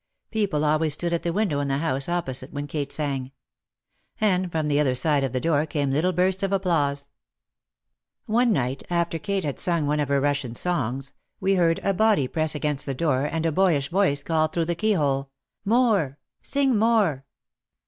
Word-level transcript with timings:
People 0.31 0.65
always 0.65 0.95
stood 0.95 1.13
at 1.13 1.21
the 1.21 1.31
window 1.31 1.59
in 1.59 1.67
the 1.67 1.77
house 1.77 2.09
opposite 2.09 2.51
when 2.51 2.65
Kate 2.65 2.91
sang. 2.91 3.31
And 4.19 4.51
from 4.51 4.65
the 4.67 4.79
other 4.79 4.95
side 4.95 5.23
of 5.23 5.31
the 5.31 5.39
door 5.39 5.67
came 5.67 5.91
little 5.91 6.11
bursts 6.11 6.41
of 6.41 6.51
applause. 6.51 7.11
One 8.25 8.51
night, 8.51 8.81
after 8.89 9.19
Kate 9.19 9.45
had 9.45 9.59
sung 9.59 9.85
one 9.85 9.99
of 9.99 10.09
her 10.09 10.19
Russian 10.19 10.55
songs, 10.55 11.13
we 11.39 11.53
heard 11.53 11.79
a 11.83 11.93
body 11.93 12.27
press 12.27 12.55
against 12.55 12.87
the 12.87 12.95
door 12.95 13.25
and 13.25 13.45
a 13.45 13.51
boyish 13.51 13.89
voice 13.91 14.23
call 14.23 14.47
through 14.47 14.65
the 14.65 14.73
keyhole, 14.73 15.29
"More! 15.65 16.17
sing 16.41 16.79
more 16.79 17.25